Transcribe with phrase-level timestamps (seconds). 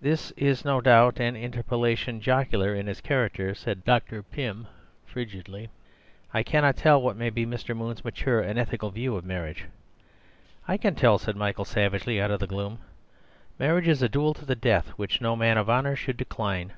[0.00, 4.22] "This is no doubt an inter pellation joc'lar in its character," said Dr.
[4.22, 4.66] Pym
[5.04, 5.68] frigidly.
[6.32, 7.76] "I cannot tell what may be Mr.
[7.76, 9.66] Moon's matured and ethical view of marriage—"
[10.66, 12.78] "I can tell," said Michael savagely, out of the gloom.
[13.58, 16.72] "Marriage is a duel to the death, which no man of honour should decline."